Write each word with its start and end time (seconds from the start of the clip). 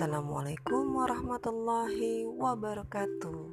Assalamualaikum 0.00 0.96
warahmatullahi 0.96 2.24
wabarakatuh. 2.24 3.52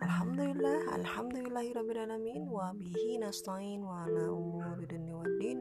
Alhamdulillah 0.00 0.88
Alhamdulillahirrabbilalamin 0.96 2.48
Wa 2.48 2.72
bihi 2.72 3.20
nasta'in 3.20 3.84
wa 3.84 4.08
ala 4.08 4.32
umuri 4.32 4.88
dunia 4.88 5.20
waddin 5.20 5.60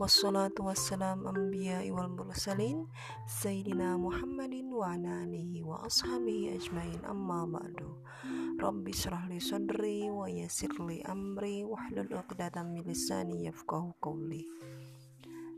Wassalatu 0.00 0.64
wassalam 0.64 1.28
anbiya 1.28 1.84
wal 1.92 2.08
mursalin. 2.08 2.88
Sayyidina 3.28 4.00
Muhammadin 4.00 4.72
wa 4.72 4.96
ala 4.96 5.28
alihi 5.28 5.60
wa 5.60 5.84
ashabihi 5.84 6.56
ajmain. 6.56 7.04
Amma 7.04 7.44
ba'du. 7.44 7.92
Rabbi 8.64 8.96
syrahli 8.96 9.44
sadri 9.44 10.08
wa 10.08 10.24
yasirli 10.24 11.04
amri 11.04 11.68
Wahlul 11.68 12.16
uqdatan 12.16 12.72
min 12.72 12.88
lisani 12.88 13.44
yafqahu 13.44 13.92
qawli 14.00 14.48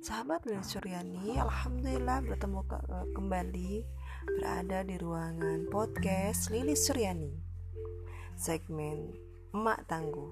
Sahabat 0.05 0.45
Lili 0.45 0.61
Suryani, 0.61 1.41
Alhamdulillah 1.41 2.21
bertemu 2.29 2.61
ke 2.69 2.77
kembali 3.17 3.89
berada 4.37 4.85
di 4.85 5.01
ruangan 5.01 5.65
podcast 5.73 6.53
Lili 6.53 6.77
Suryani. 6.77 7.33
Segmen 8.37 9.17
Emak 9.57 9.89
Tangguh. 9.89 10.29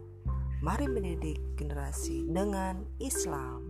Mari 0.61 0.93
mendidik 0.93 1.41
generasi 1.57 2.29
dengan 2.29 2.85
Islam. 3.01 3.65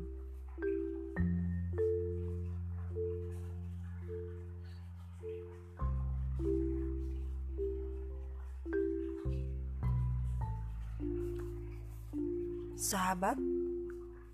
Sahabat, 12.74 13.38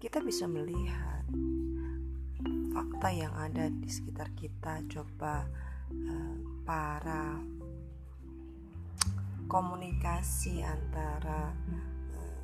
kita 0.01 0.25
bisa 0.25 0.48
melihat 0.48 1.29
fakta 2.99 3.15
yang 3.15 3.31
ada 3.39 3.71
di 3.71 3.87
sekitar 3.87 4.27
kita? 4.35 4.83
Coba 4.91 5.47
uh, 5.87 6.35
para 6.67 7.39
komunikasi 9.47 10.67
antara 10.67 11.55
uh, 12.11 12.43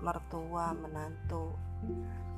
mertua 0.00 0.72
menantu 0.72 1.52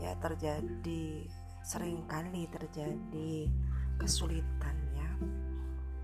ya 0.02 0.18
terjadi 0.18 1.22
sering 1.62 2.02
kali 2.10 2.50
terjadi 2.50 3.46
kesulitan 3.94 4.74
ya. 4.90 5.10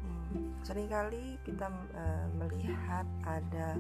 Hmm, 0.06 0.62
sering 0.62 0.86
kali 0.86 1.42
kita 1.42 1.66
uh, 1.90 2.30
melihat 2.38 3.02
ada 3.26 3.74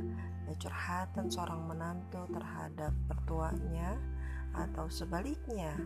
curhatan 0.58 1.30
seorang 1.30 1.62
menantu 1.62 2.26
terhadap 2.26 2.90
mertuanya 3.06 3.94
atau 4.50 4.90
sebaliknya 4.90 5.78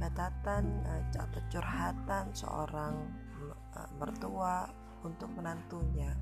catatan 0.00 0.64
uh, 0.86 1.02
atau 1.16 1.40
curhatan 1.52 2.24
seorang 2.32 2.94
uh, 3.76 3.90
mertua 3.98 4.68
untuk 5.02 5.30
menantunya. 5.34 6.14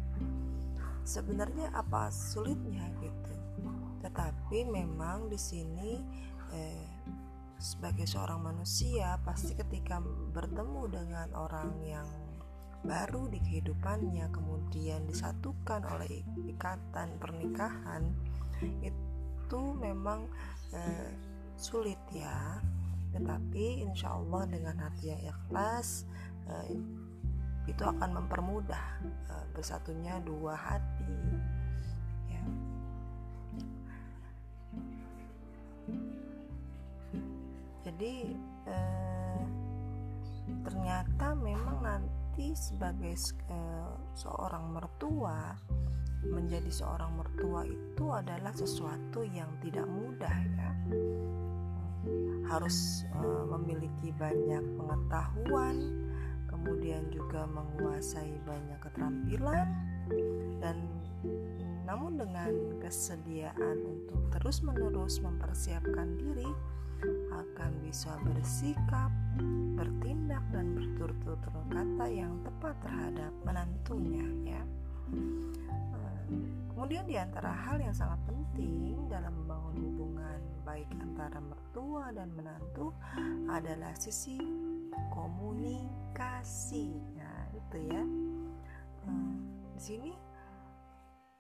Sebenarnya 1.04 1.72
apa 1.72 2.12
sulitnya 2.12 2.86
gitu? 3.00 3.34
Tetapi 4.00 4.68
memang 4.68 5.28
di 5.28 5.36
sini 5.36 6.00
eh, 6.52 6.88
sebagai 7.60 8.08
seorang 8.08 8.40
manusia 8.40 9.20
pasti 9.20 9.52
ketika 9.52 10.00
bertemu 10.32 10.82
dengan 10.88 11.28
orang 11.36 11.76
yang 11.84 12.08
baru 12.80 13.28
di 13.28 13.36
kehidupannya 13.44 14.32
kemudian 14.32 15.04
disatukan 15.04 15.84
oleh 15.84 16.24
ikatan 16.48 17.20
pernikahan 17.20 18.08
itu 18.80 19.62
memang 19.76 20.24
eh, 20.72 21.12
sulit 21.60 22.00
ya 22.16 22.56
tetapi 23.10 23.82
insya 23.82 24.14
Allah 24.14 24.46
dengan 24.46 24.76
hati 24.78 25.10
yang 25.10 25.22
ikhlas 25.22 26.06
uh, 26.46 26.66
itu 27.66 27.82
akan 27.82 28.22
mempermudah 28.22 28.86
uh, 29.30 29.44
bersatunya 29.54 30.18
dua 30.22 30.54
hati 30.54 31.14
ya. 32.30 32.44
jadi 37.86 38.14
uh, 38.70 39.42
ternyata 40.66 41.26
memang 41.38 41.78
nanti 41.82 42.54
sebagai 42.54 43.14
uh, 43.50 43.94
seorang 44.14 44.70
mertua 44.70 45.54
menjadi 46.20 46.68
seorang 46.68 47.16
mertua 47.16 47.64
itu 47.64 48.04
adalah 48.12 48.52
sesuatu 48.52 49.24
yang 49.24 49.48
tidak 49.64 49.88
mudah 49.88 50.36
ya 50.52 50.70
harus 52.48 53.06
uh, 53.14 53.44
memiliki 53.56 54.10
banyak 54.16 54.64
pengetahuan, 54.76 55.76
kemudian 56.50 57.06
juga 57.14 57.46
menguasai 57.46 58.36
banyak 58.42 58.78
keterampilan 58.82 59.68
dan 60.58 60.76
namun 61.86 62.18
dengan 62.18 62.54
kesediaan 62.78 63.82
untuk 63.82 64.22
terus-menerus 64.30 65.18
mempersiapkan 65.18 66.14
diri 66.18 66.46
akan 67.32 67.70
bisa 67.82 68.14
bersikap, 68.22 69.10
bertindak 69.74 70.44
dan 70.52 70.76
bertutur-tutur 70.76 71.64
kata 71.72 72.06
yang 72.06 72.36
tepat 72.44 72.76
terhadap 72.84 73.32
menantunya 73.42 74.26
ya. 74.44 74.62
Kemudian 76.80 77.04
di 77.04 77.12
antara 77.20 77.52
hal 77.52 77.76
yang 77.76 77.92
sangat 77.92 78.24
penting 78.24 79.04
dalam 79.12 79.44
membangun 79.44 79.84
hubungan 79.84 80.40
baik 80.64 80.88
antara 80.96 81.36
mertua 81.36 82.08
dan 82.08 82.32
menantu 82.32 82.96
adalah 83.52 83.92
sisi 84.00 84.40
komunikasi. 85.12 86.88
Nah, 87.20 87.52
itu 87.52 87.84
ya. 87.84 88.00
Hmm, 89.04 89.36
di 89.76 89.80
sini 89.92 90.12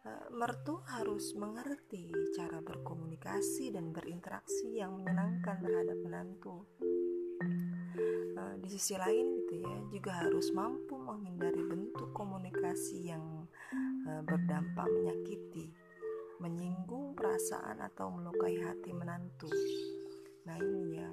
eh, 0.04 0.28
mertua 0.28 0.84
harus 1.00 1.32
mengerti 1.32 2.12
cara 2.36 2.60
berkomunikasi 2.60 3.72
dan 3.72 3.96
berinteraksi 3.96 4.76
yang 4.76 4.92
menyenangkan 5.00 5.56
terhadap 5.56 5.96
menantu. 6.04 6.68
Eh, 7.98 8.54
di 8.60 8.68
sisi 8.70 8.94
lain 8.94 9.40
gitu 9.42 9.54
ya, 9.62 9.76
juga 9.90 10.12
harus 10.22 10.50
mampu 10.54 10.94
menghindari 10.94 11.62
bentuk 11.66 12.14
komunikasi 12.14 13.10
yang 13.10 13.40
Eh, 14.00 14.22
berdampak 14.24 14.88
menyakiti, 14.88 15.70
menyinggung 16.40 17.12
perasaan 17.12 17.78
atau 17.84 18.08
melukai 18.08 18.56
hati 18.58 18.96
menantu. 18.96 19.46
Nah 20.48 20.56
ini 20.56 20.98
ya, 20.98 21.10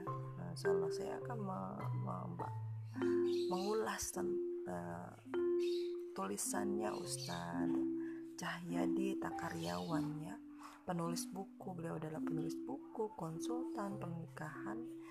insyaallah 0.56 0.90
saya 0.96 1.20
akan 1.20 1.38
me, 1.38 1.60
me, 2.08 2.16
mengulas 3.52 4.09
tentang 4.09 4.40
uh, 4.72 5.14
tulisannya 6.18 6.90
Ustadz 6.96 7.76
Cahyadi 8.40 9.20
Takaryawan 9.22 10.06
ya 10.24 10.34
penulis 10.88 11.28
buku 11.30 11.76
beliau 11.76 12.00
adalah 12.00 12.24
penulis 12.24 12.56
buku 12.64 13.12
konsultan 13.20 14.00
pernikahan 14.00 14.80
eh, 14.80 15.06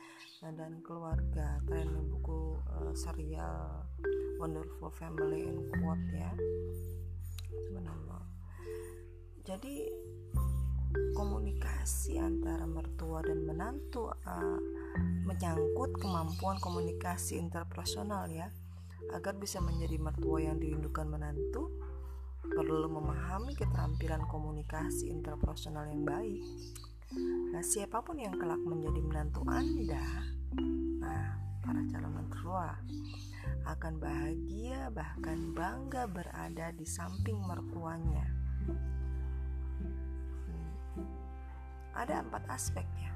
dan 0.54 0.84
keluarga. 0.84 1.58
Training 1.66 2.12
buku 2.12 2.60
uh, 2.70 2.92
serial 2.94 3.86
Wonderful 4.38 4.92
Family 4.94 5.48
and 5.48 5.66
Quote 5.72 6.06
ya. 6.14 6.30
Subhanallah 7.66 8.36
jadi 9.46 9.86
komunikasi 11.14 12.18
antara 12.18 12.66
mertua 12.66 13.22
dan 13.22 13.46
menantu 13.46 14.10
uh, 14.10 14.58
menyangkut 15.22 15.94
kemampuan 16.02 16.58
komunikasi 16.58 17.38
interpersonal 17.38 18.26
ya. 18.26 18.50
Agar 19.14 19.38
bisa 19.38 19.62
menjadi 19.62 20.02
mertua 20.02 20.42
yang 20.42 20.58
dirindukan 20.58 21.06
menantu 21.06 21.70
perlu 22.42 22.90
memahami 22.90 23.54
keterampilan 23.54 24.26
komunikasi 24.26 25.14
interpersonal 25.14 25.86
yang 25.86 26.02
baik 26.02 26.42
nah 27.54 27.62
siapa 27.62 28.03
pun 28.03 28.18
yang 28.18 28.34
kelak 28.34 28.60
menjadi 28.62 29.00
menantu 29.04 29.47
anda 29.47 30.06
nah 30.98 31.38
para 31.62 31.82
calon 31.91 32.12
mertua 32.14 32.74
akan 33.66 33.98
bahagia 33.98 34.94
bahkan 34.94 35.50
bangga 35.50 36.06
berada 36.06 36.70
di 36.70 36.86
samping 36.86 37.42
mertuanya. 37.42 38.26
Hmm. 40.94 41.06
Ada 41.98 42.22
empat 42.22 42.47
aspek 42.47 42.86
ya. 42.94 43.10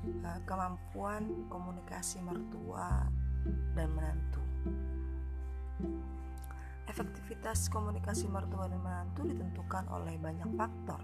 Eh, 0.00 0.40
kemampuan 0.48 1.46
komunikasi 1.46 2.18
mertua 2.24 3.06
dan 3.78 3.88
menantu. 3.94 4.42
Efektivitas 6.90 7.70
komunikasi 7.70 8.26
mertua 8.26 8.66
dan 8.66 8.82
menantu 8.82 9.22
ditentukan 9.30 9.86
oleh 9.94 10.18
banyak 10.18 10.50
faktor. 10.58 10.98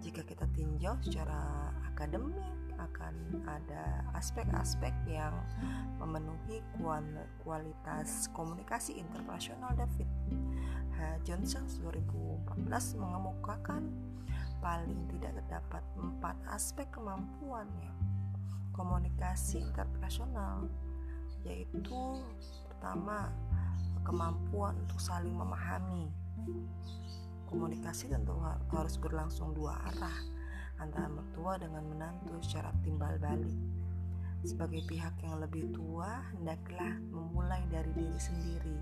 Jika 0.00 0.22
kita 0.24 0.46
tinjau 0.56 0.96
secara 1.02 1.72
akademik, 1.92 2.36
akan 2.76 3.40
ada 3.48 4.04
aspek-aspek 4.12 4.92
yang 5.08 5.32
memenuhi 5.96 6.60
kualitas 7.40 8.28
komunikasi 8.36 9.00
internasional 9.00 9.72
David 9.72 10.04
Johnson 11.24 11.64
2014 11.80 13.00
mengemukakan 13.00 13.88
paling 14.60 15.08
tidak 15.16 15.40
terdapat 15.40 15.84
empat 15.96 16.36
aspek 16.52 16.84
kemampuan 16.92 17.64
ya 17.80 17.92
komunikasi 18.76 19.64
internasional 19.64 20.68
yaitu 21.48 22.00
pertama, 22.68 23.32
kemampuan 24.04 24.76
untuk 24.84 25.00
saling 25.00 25.32
memahami. 25.32 26.10
Komunikasi 27.46 28.10
tentu 28.10 28.34
harus 28.74 28.98
berlangsung 28.98 29.54
dua 29.54 29.78
arah 29.94 30.18
antara 30.82 31.08
mertua 31.08 31.56
dengan 31.56 31.86
menantu 31.88 32.36
secara 32.42 32.74
timbal 32.84 33.16
balik. 33.22 33.56
Sebagai 34.44 34.84
pihak 34.86 35.14
yang 35.24 35.40
lebih 35.40 35.72
tua, 35.74 36.22
hendaklah 36.36 37.00
memulai 37.10 37.64
dari 37.72 37.90
diri 37.96 38.20
sendiri. 38.20 38.78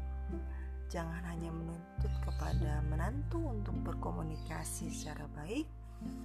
Jangan 0.92 1.24
hanya 1.24 1.48
menuntut 1.48 2.12
kepada 2.20 2.84
menantu 2.84 3.40
untuk 3.40 3.72
berkomunikasi 3.86 4.92
secara 4.92 5.24
baik, 5.32 5.64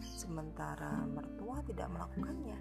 sementara 0.01 1.07
mertua 1.07 1.63
tidak 1.63 1.87
melakukannya. 1.87 2.59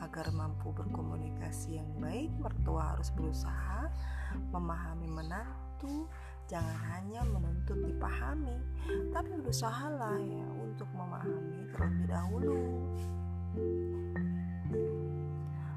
Agar 0.00 0.32
mampu 0.32 0.72
berkomunikasi 0.72 1.78
yang 1.78 1.90
baik, 2.00 2.32
mertua 2.40 2.96
harus 2.96 3.12
berusaha 3.12 3.92
memahami 4.50 5.06
menantu 5.06 6.08
jangan 6.46 6.78
hanya 6.94 7.26
menuntut 7.26 7.78
dipahami 7.82 8.54
tapi 9.10 9.34
berusahalah 9.42 10.14
ya 10.22 10.46
untuk 10.62 10.86
memahami 10.94 11.66
terlebih 11.74 12.06
dahulu. 12.06 12.58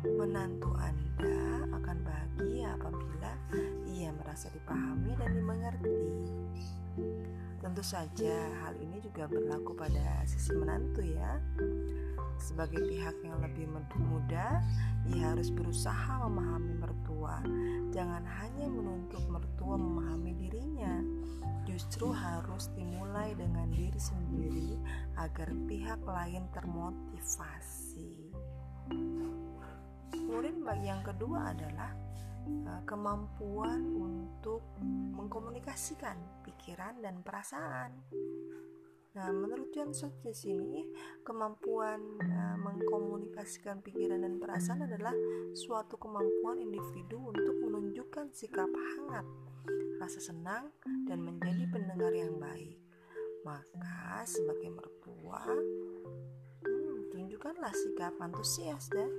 Menantu 0.06 0.70
anda 0.78 1.66
akan 1.74 1.98
bahagia 2.06 2.78
apabila 2.78 3.32
ia 3.90 4.14
merasa 4.14 4.54
dipahami 4.54 5.18
dan 5.18 5.34
dimengerti. 5.34 6.02
Tentu 7.60 7.84
saja 7.84 8.36
hal 8.64 8.78
ini 8.78 9.02
juga 9.02 9.26
berlaku 9.26 9.74
pada 9.74 10.22
sisi 10.30 10.54
menantu 10.54 11.02
ya 11.02 11.42
sebagai 12.40 12.80
pihak 12.88 13.16
yang 13.22 13.40
lebih 13.44 13.68
muda, 14.00 14.64
ia 15.12 15.36
harus 15.36 15.52
berusaha 15.52 16.24
memahami 16.26 16.74
mertua. 16.80 17.44
Jangan 17.92 18.24
hanya 18.24 18.68
menuntut 18.72 19.24
mertua 19.28 19.76
memahami 19.76 20.32
dirinya, 20.40 21.04
justru 21.68 22.10
harus 22.10 22.72
dimulai 22.74 23.36
dengan 23.36 23.68
diri 23.70 24.00
sendiri 24.00 24.80
agar 25.20 25.52
pihak 25.68 26.02
lain 26.08 26.48
termotivasi. 26.56 28.32
Kemudian 30.10 30.64
bagi 30.66 30.88
yang 30.88 31.04
kedua 31.04 31.54
adalah 31.54 31.92
eh, 32.48 32.82
kemampuan 32.88 33.82
untuk 34.00 34.64
mengkomunikasikan 35.14 36.18
pikiran 36.48 37.04
dan 37.04 37.22
perasaan. 37.22 37.92
Nah, 39.18 39.34
menurut 39.34 39.74
Johnson 39.74 40.14
di 40.22 40.30
sini, 40.30 40.86
kemampuan 41.26 41.98
uh, 42.22 42.58
mengkomunikasikan 42.62 43.82
pikiran 43.82 44.22
dan 44.22 44.38
perasaan 44.38 44.86
adalah 44.86 45.14
suatu 45.58 45.98
kemampuan 45.98 46.62
individu 46.62 47.18
untuk 47.34 47.58
menunjukkan 47.58 48.30
sikap 48.30 48.70
hangat, 48.70 49.26
rasa 49.98 50.22
senang, 50.22 50.70
dan 51.10 51.26
menjadi 51.26 51.66
pendengar 51.74 52.14
yang 52.14 52.38
baik. 52.38 52.78
Maka, 53.42 54.22
sebagai 54.30 54.70
mertua, 54.78 55.42
hmm, 56.62 57.10
tunjukkanlah 57.10 57.74
sikap 57.74 58.14
antusias 58.22 58.94
deh 58.94 59.10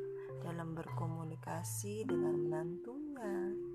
dalam 0.46 0.78
berkomunikasi 0.78 2.06
dengan 2.06 2.38
menantunya. 2.38 3.69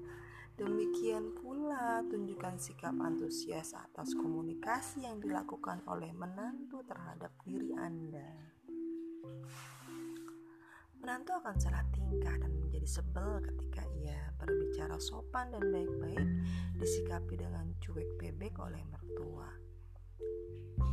Demikian 0.55 1.35
pula 1.35 1.99
tunjukkan 2.07 2.55
sikap 2.55 2.95
antusias 3.03 3.75
atas 3.75 4.15
komunikasi 4.15 5.03
yang 5.03 5.19
dilakukan 5.19 5.83
oleh 5.83 6.15
menantu 6.15 6.79
terhadap 6.87 7.35
diri 7.43 7.75
Anda. 7.75 8.31
Menantu 11.03 11.35
akan 11.43 11.59
salah 11.59 11.83
tingkah 11.91 12.39
dan 12.39 12.55
menjadi 12.55 12.87
sebel 12.87 13.43
ketika 13.43 13.83
ia 13.99 14.31
berbicara 14.39 14.95
sopan 14.95 15.51
dan 15.51 15.75
baik-baik 15.75 16.29
disikapi 16.79 17.35
dengan 17.35 17.75
cuek 17.83 18.15
bebek 18.15 18.55
oleh 18.55 18.79
mertua. 18.87 19.51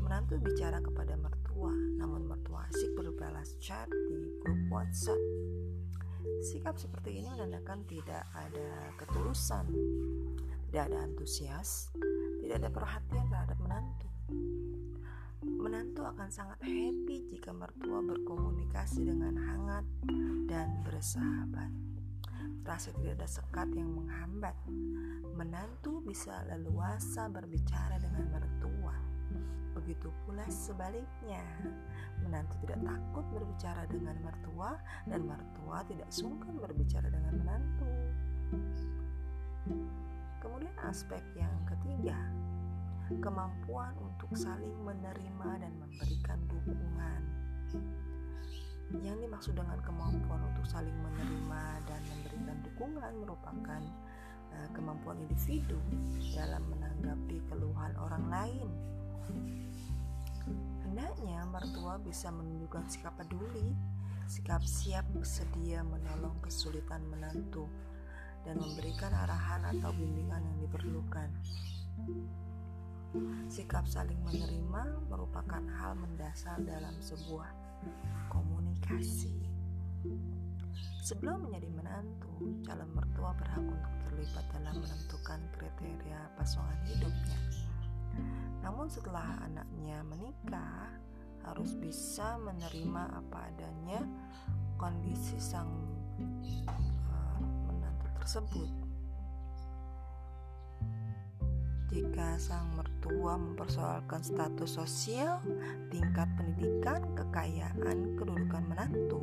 Menantu 0.03 0.43
bicara 0.43 0.83
kepada 0.83 1.15
mertua, 1.15 1.71
namun 2.03 2.27
mertua 2.27 2.67
asik 2.67 2.99
berbalas 2.99 3.55
chat 3.63 3.87
di 4.11 4.43
grup 4.43 4.59
WhatsApp 4.75 5.23
Sikap 6.43 6.79
seperti 6.79 7.23
ini 7.23 7.29
menandakan 7.31 7.87
tidak 7.87 8.27
ada 8.35 8.91
ketulusan, 8.99 9.67
tidak 10.71 10.91
ada 10.91 10.99
antusias, 11.07 11.95
tidak 12.43 12.63
ada 12.63 12.71
perhatian 12.71 13.27
terhadap 13.31 13.59
menantu. 13.63 14.09
Menantu 15.43 16.03
akan 16.07 16.29
sangat 16.31 16.59
happy 16.63 17.27
jika 17.31 17.51
mertua 17.51 18.03
berkomunikasi 18.03 19.07
dengan 19.07 19.35
hangat 19.39 19.87
dan 20.47 20.83
bersahabat. 20.87 21.71
Rasa 22.63 22.95
tidak 22.95 23.19
ada 23.23 23.29
sekat 23.31 23.69
yang 23.75 23.91
menghambat. 23.91 24.55
Menantu 25.35 26.03
bisa 26.07 26.47
leluasa 26.47 27.27
berbicara 27.27 27.99
dengan 27.99 28.31
mertua 28.31 28.95
Begitu 29.73 30.13
pula 30.25 30.45
sebaliknya, 30.53 31.43
menantu 32.23 32.55
tidak 32.63 32.81
takut 32.85 33.25
berbicara 33.33 33.83
dengan 33.89 34.17
mertua 34.21 34.79
dan 35.09 35.27
mertua 35.27 35.83
tidak 35.89 36.09
sungkan 36.13 36.55
berbicara 36.61 37.09
dengan 37.09 37.33
menantu. 37.41 37.93
Kemudian 40.39 40.77
aspek 40.87 41.23
yang 41.35 41.55
ketiga, 41.65 42.19
kemampuan 43.21 43.97
untuk 43.99 44.31
saling 44.37 44.77
menerima 44.85 45.51
dan 45.61 45.73
memberikan 45.81 46.39
dukungan. 46.47 47.21
Yang 48.93 49.19
dimaksud 49.25 49.55
dengan 49.57 49.81
kemampuan 49.81 50.41
untuk 50.53 50.69
saling 50.69 50.95
menerima 51.01 51.63
dan 51.89 52.01
memberikan 52.13 52.57
dukungan 52.61 53.13
merupakan 53.25 53.83
uh, 54.53 54.69
kemampuan 54.77 55.17
individu 55.25 55.81
dalam 56.37 56.61
menanggapi 56.69 57.41
keluhan 57.49 57.93
orang 57.97 58.25
lain 58.29 58.69
Hendaknya 60.83 61.45
mertua 61.49 61.97
bisa 62.03 62.29
menunjukkan 62.29 62.85
sikap 62.91 63.17
peduli, 63.17 63.73
sikap 64.29 64.61
siap 64.65 65.07
bersedia 65.13 65.81
menolong 65.87 66.37
kesulitan 66.45 67.01
menantu, 67.09 67.69
dan 68.43 68.59
memberikan 68.59 69.13
arahan 69.15 69.63
atau 69.79 69.95
bimbingan 69.95 70.43
yang 70.43 70.59
diperlukan. 70.67 71.31
Sikap 73.53 73.85
saling 73.85 74.19
menerima 74.25 75.05
merupakan 75.13 75.63
hal 75.81 75.93
mendasar 76.01 76.59
dalam 76.65 76.97
sebuah 76.99 77.51
komunikasi. 78.33 79.37
Sebelum 81.03 81.47
menjadi 81.47 81.69
menantu, 81.77 82.63
calon 82.65 82.91
mertua 82.95 83.37
berhak 83.37 83.63
untuk 83.63 83.95
terlibat 84.09 84.45
dalam 84.55 84.75
menentukan 84.81 85.41
kriteria 85.55 86.21
pasangan 86.39 86.79
hidupnya 86.89 87.62
setelah 88.91 89.43
anaknya 89.47 90.03
menikah, 90.07 90.91
harus 91.43 91.75
bisa 91.75 92.39
menerima 92.39 93.03
apa 93.19 93.51
adanya 93.51 94.01
kondisi 94.79 95.39
sang 95.39 95.71
uh, 97.11 97.39
menantu 97.67 98.09
tersebut. 98.23 98.71
Jika 101.93 102.41
sang 102.41 102.73
mertua 102.73 103.37
mempersoalkan 103.37 104.25
status 104.25 104.81
sosial, 104.81 105.45
tingkat 105.93 106.25
pendidikan, 106.41 107.05
kekayaan, 107.13 108.17
kedudukan 108.17 108.65
menantu, 108.65 109.21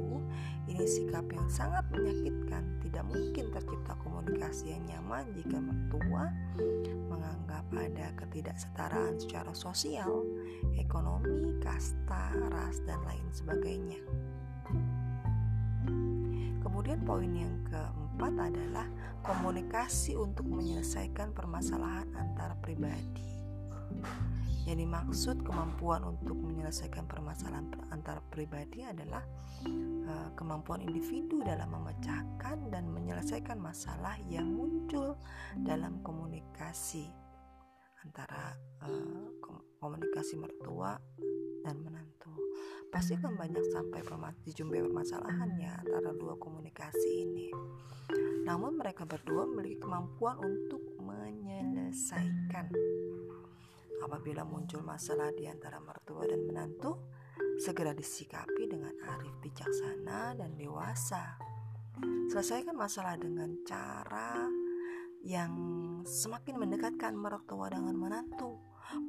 ini 0.79 0.87
sikap 0.87 1.27
yang 1.35 1.43
sangat 1.51 1.83
menyakitkan. 1.91 2.63
Tidak 2.79 3.03
mungkin 3.03 3.51
tercipta 3.51 3.99
komunikasi 3.99 4.71
yang 4.71 4.87
nyaman 4.87 5.27
jika 5.35 5.59
mertua 5.59 6.31
menganggap 7.11 7.67
ada 7.75 8.15
ketidaksetaraan 8.15 9.19
secara 9.19 9.51
sosial, 9.51 10.23
ekonomi, 10.79 11.59
kasta, 11.59 12.31
ras, 12.47 12.79
dan 12.87 13.03
lain 13.03 13.27
sebagainya. 13.35 13.99
Kemudian 16.63 17.03
poin 17.03 17.27
yang 17.27 17.59
keempat 17.67 18.39
adalah 18.39 18.87
komunikasi 19.19 20.15
untuk 20.15 20.47
menyelesaikan 20.47 21.35
permasalahan 21.35 22.07
antar 22.15 22.55
pribadi. 22.63 23.38
Yang 24.69 24.85
dimaksud 24.85 25.37
kemampuan 25.41 26.05
untuk 26.05 26.37
menyelesaikan 26.37 27.09
permasalahan 27.09 27.73
antar 27.89 28.21
pribadi 28.29 28.85
adalah 28.85 29.25
uh, 30.05 30.29
kemampuan 30.37 30.85
individu 30.85 31.41
dalam 31.41 31.73
memecahkan 31.73 32.69
dan 32.69 32.85
menyelesaikan 32.93 33.57
masalah 33.57 34.13
yang 34.29 34.45
muncul 34.45 35.17
dalam 35.65 36.05
komunikasi 36.05 37.09
antara 38.05 38.53
uh, 38.85 39.27
komunikasi 39.81 40.37
mertua 40.37 41.01
dan 41.65 41.81
menantu. 41.81 42.31
Pasti 42.89 43.17
kan 43.17 43.37
banyak 43.37 43.65
sampai 43.69 44.01
dijumpai 44.45 44.81
permasalahan 44.85 45.49
ya 45.61 45.77
antara 45.77 46.13
dua 46.13 46.37
komunikasi 46.37 47.25
ini. 47.25 47.49
Namun 48.45 48.81
mereka 48.81 49.05
berdua 49.05 49.45
memiliki 49.45 49.85
kemampuan 49.85 50.41
untuk 50.41 50.81
menyelesaikan. 50.97 52.73
Apabila 53.99 54.47
muncul 54.47 54.81
masalah 54.81 55.31
di 55.35 55.45
antara 55.45 55.77
mertua 55.83 56.23
dan 56.25 56.43
menantu, 56.47 57.09
segera 57.59 57.91
disikapi 57.91 58.71
dengan 58.71 58.95
arif 59.03 59.35
bijaksana 59.43 60.39
dan 60.39 60.55
dewasa. 60.55 61.35
Selesaikan 62.31 62.79
masalah 62.79 63.19
dengan 63.19 63.59
cara 63.67 64.47
yang 65.27 65.51
semakin 66.07 66.55
mendekatkan 66.55 67.11
mertua 67.11 67.67
dengan 67.67 67.99
menantu, 67.99 68.55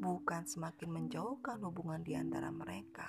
bukan 0.03 0.43
semakin 0.43 0.91
menjauhkan 0.91 1.63
hubungan 1.63 2.03
di 2.03 2.19
antara 2.19 2.51
mereka. 2.51 3.07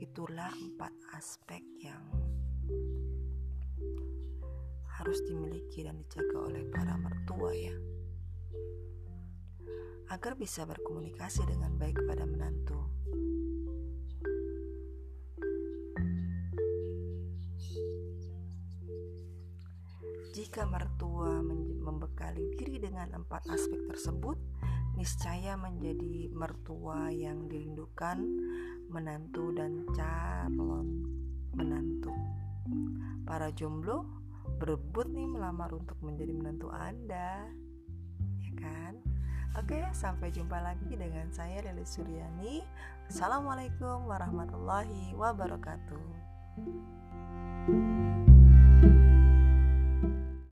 Itulah 0.00 0.48
empat 0.48 0.94
aspek 1.12 1.60
yang 1.84 2.00
harus 4.98 5.22
dimiliki 5.28 5.86
dan 5.86 6.00
dijaga 6.02 6.48
oleh 6.50 6.64
para 6.72 6.98
mertua 6.98 7.54
ya. 7.54 7.76
Agar 10.08 10.40
bisa 10.40 10.64
berkomunikasi 10.64 11.44
dengan 11.44 11.76
baik 11.76 12.00
kepada 12.00 12.24
menantu. 12.24 12.80
Jika 20.32 20.64
mertua 20.64 21.44
membekali 21.82 22.56
diri 22.56 22.80
dengan 22.80 23.20
empat 23.20 23.52
aspek 23.52 23.84
tersebut, 23.90 24.38
niscaya 24.96 25.60
menjadi 25.60 26.32
mertua 26.32 27.12
yang 27.12 27.44
dirindukan 27.50 28.18
menantu 28.88 29.52
dan 29.52 29.84
calon 29.92 31.04
menantu. 31.52 32.14
Para 33.28 33.52
jomblo 33.52 34.08
berebut 34.56 35.12
nih 35.12 35.28
melamar 35.28 35.70
untuk 35.76 36.00
menjadi 36.00 36.32
menantu 36.32 36.72
Anda. 36.72 37.50
Ya 38.40 38.52
kan? 38.56 39.17
Oke, 39.56 39.80
sampai 39.96 40.28
jumpa 40.28 40.60
lagi 40.60 40.92
dengan 40.92 41.32
saya 41.32 41.64
Lili 41.64 41.86
Suryani. 41.88 42.60
Assalamualaikum 43.08 44.04
warahmatullahi 44.04 45.16
wabarakatuh. 45.16 46.26
thank 47.68 47.78
you 48.84 49.17